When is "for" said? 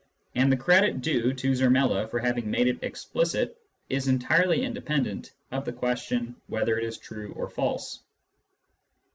2.09-2.17